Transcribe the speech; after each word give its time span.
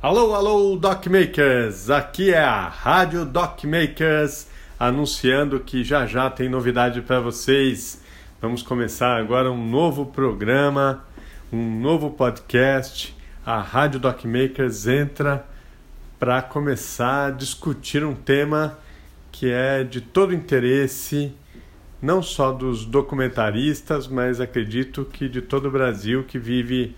Alô, 0.00 0.32
alô, 0.32 0.76
Docmakers! 0.76 1.90
Aqui 1.90 2.32
é 2.32 2.38
a 2.38 2.68
Rádio 2.68 3.24
Docmakers 3.24 4.46
anunciando 4.78 5.58
que 5.58 5.82
já 5.82 6.06
já 6.06 6.30
tem 6.30 6.48
novidade 6.48 7.02
para 7.02 7.18
vocês. 7.18 8.00
Vamos 8.40 8.62
começar 8.62 9.16
agora 9.16 9.50
um 9.50 9.68
novo 9.68 10.06
programa, 10.06 11.04
um 11.52 11.80
novo 11.80 12.10
podcast. 12.10 13.12
A 13.44 13.60
Rádio 13.60 13.98
Docmakers 13.98 14.86
entra 14.86 15.44
para 16.16 16.42
começar 16.42 17.26
a 17.26 17.30
discutir 17.32 18.04
um 18.04 18.14
tema 18.14 18.78
que 19.32 19.50
é 19.50 19.82
de 19.82 20.00
todo 20.00 20.32
interesse, 20.32 21.34
não 22.00 22.22
só 22.22 22.52
dos 22.52 22.84
documentaristas, 22.84 24.06
mas 24.06 24.40
acredito 24.40 25.04
que 25.04 25.28
de 25.28 25.42
todo 25.42 25.66
o 25.66 25.72
Brasil 25.72 26.22
que 26.22 26.38
vive 26.38 26.94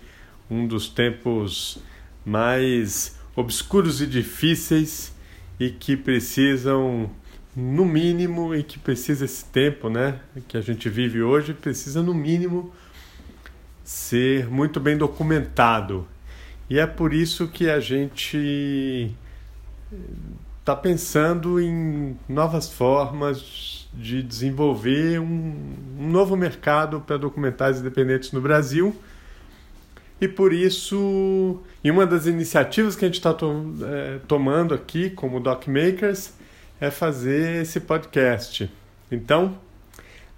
um 0.47 0.67
dos 0.67 0.87
tempos 0.87 1.81
mais 2.25 3.15
obscuros 3.35 4.01
e 4.01 4.07
difíceis 4.07 5.13
e 5.59 5.69
que 5.69 5.95
precisam, 5.95 7.09
no 7.55 7.85
mínimo, 7.85 8.55
e 8.55 8.63
que 8.63 8.79
precisa 8.79 9.25
esse 9.25 9.45
tempo, 9.45 9.89
né, 9.89 10.19
que 10.47 10.57
a 10.57 10.61
gente 10.61 10.89
vive 10.89 11.21
hoje, 11.21 11.53
precisa 11.53 12.01
no 12.01 12.13
mínimo 12.13 12.73
ser 13.83 14.47
muito 14.49 14.79
bem 14.79 14.97
documentado. 14.97 16.07
E 16.69 16.79
é 16.79 16.87
por 16.87 17.13
isso 17.13 17.47
que 17.47 17.69
a 17.69 17.79
gente 17.79 19.13
está 20.59 20.75
pensando 20.75 21.59
em 21.59 22.17
novas 22.29 22.71
formas 22.71 23.89
de 23.93 24.23
desenvolver 24.23 25.19
um, 25.19 25.75
um 25.99 26.09
novo 26.09 26.37
mercado 26.37 27.01
para 27.01 27.17
documentários 27.17 27.81
independentes 27.81 28.31
no 28.31 28.39
Brasil 28.39 28.95
e 30.21 30.27
por 30.27 30.53
isso, 30.53 31.59
e 31.83 31.89
uma 31.89 32.05
das 32.05 32.27
iniciativas 32.27 32.95
que 32.95 33.03
a 33.03 33.07
gente 33.07 33.17
está 33.17 33.33
to 33.33 33.73
é, 33.83 34.19
tomando 34.27 34.71
aqui 34.71 35.09
como 35.09 35.39
DocMakers 35.39 36.35
é 36.79 36.91
fazer 36.91 37.63
esse 37.63 37.79
podcast. 37.79 38.71
Então, 39.11 39.57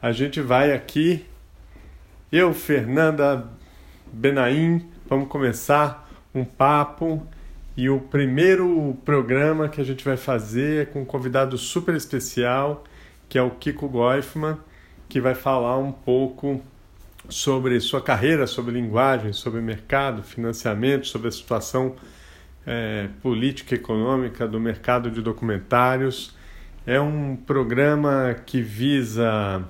a 0.01 0.13
gente 0.13 0.39
vai 0.39 0.71
aqui, 0.71 1.25
eu, 2.31 2.53
Fernanda 2.53 3.45
Benaim, 4.11 4.89
vamos 5.09 5.27
começar 5.27 6.09
um 6.33 6.45
papo 6.45 7.21
e 7.75 7.89
o 7.89 7.99
primeiro 7.99 8.97
programa 9.03 9.67
que 9.67 9.81
a 9.81 9.83
gente 9.83 10.05
vai 10.05 10.15
fazer 10.15 10.83
é 10.83 10.85
com 10.85 11.01
um 11.01 11.05
convidado 11.05 11.57
super 11.57 11.93
especial, 11.93 12.85
que 13.27 13.37
é 13.37 13.41
o 13.41 13.51
Kiko 13.51 13.89
Goifman, 13.89 14.57
que 15.09 15.19
vai 15.19 15.35
falar 15.35 15.77
um 15.77 15.91
pouco 15.91 16.61
sobre 17.29 17.79
sua 17.79 18.01
carreira, 18.01 18.45
sobre 18.45 18.73
linguagem, 18.73 19.33
sobre 19.33 19.61
mercado, 19.61 20.23
financiamento, 20.23 21.07
sobre 21.07 21.27
a 21.29 21.31
situação 21.31 21.95
é, 22.65 23.09
política 23.21 23.75
e 23.75 23.77
econômica 23.77 24.47
do 24.47 24.59
mercado 24.59 25.09
de 25.09 25.21
documentários. 25.21 26.35
É 26.85 26.99
um 26.99 27.35
programa 27.35 28.35
que 28.45 28.61
visa 28.61 29.63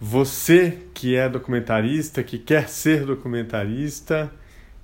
você 0.00 0.78
que 0.94 1.14
é 1.14 1.28
documentarista, 1.28 2.22
que 2.22 2.38
quer 2.38 2.68
ser 2.68 3.04
documentarista, 3.04 4.32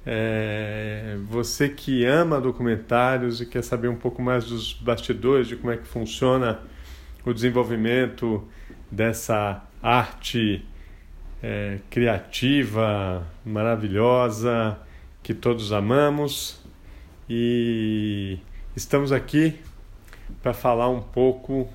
é, 0.05 1.17
você 1.29 1.69
que 1.69 2.05
ama 2.05 2.41
documentários 2.41 3.41
e 3.41 3.47
quer 3.47 3.65
saber 3.65 3.89
um 3.89 3.97
pouco 3.97 4.23
mais 4.23 4.45
dos 4.45 4.73
bastidores, 4.75 5.49
de 5.49 5.57
como 5.57 5.73
é 5.73 5.77
que 5.77 5.87
funciona 5.87 6.61
o 7.25 7.33
desenvolvimento 7.33 8.47
dessa 8.91 9.65
arte 9.83 10.65
é, 11.43 11.79
criativa, 11.91 13.27
maravilhosa, 13.45 14.79
que 15.23 15.35
todos 15.35 15.73
amamos. 15.73 16.61
E 17.29 18.39
estamos 18.75 19.13
aqui 19.13 19.59
para 20.43 20.53
falar 20.53 20.89
um 20.89 21.01
pouco 21.01 21.69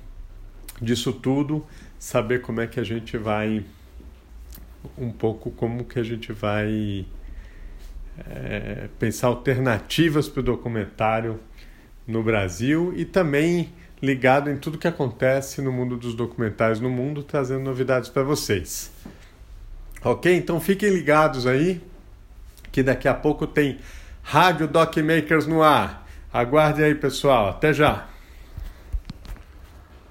disso 0.80 1.12
tudo, 1.12 1.64
saber 1.98 2.40
como 2.40 2.60
é 2.60 2.66
que 2.66 2.80
a 2.80 2.84
gente 2.84 3.16
vai 3.16 3.64
um 4.98 5.12
pouco 5.12 5.50
como 5.52 5.84
que 5.84 5.98
a 5.98 6.02
gente 6.02 6.32
vai 6.32 7.06
é, 8.28 8.88
pensar 8.98 9.28
alternativas 9.28 10.28
para 10.28 10.40
o 10.40 10.42
documentário 10.42 11.38
no 12.06 12.22
Brasil 12.22 12.92
e 12.96 13.04
também 13.04 13.72
ligado 14.02 14.50
em 14.50 14.56
tudo 14.56 14.76
que 14.76 14.88
acontece 14.88 15.62
no 15.62 15.70
mundo 15.70 15.96
dos 15.96 16.14
documentários 16.14 16.80
no 16.80 16.90
mundo, 16.90 17.22
trazendo 17.22 17.62
novidades 17.62 18.08
para 18.08 18.24
vocês. 18.24 18.90
Ok? 20.04 20.34
Então 20.36 20.60
fiquem 20.60 20.90
ligados 20.90 21.46
aí, 21.46 21.80
que 22.70 22.82
daqui 22.82 23.06
a 23.08 23.14
pouco 23.14 23.46
tem 23.46 23.78
Rádio 24.22 24.66
Doc 24.66 24.96
Makers 24.96 25.46
no 25.46 25.62
ar. 25.62 26.06
Aguarde 26.32 26.82
aí, 26.82 26.94
pessoal. 26.94 27.48
Até 27.50 27.72
já! 27.72 28.11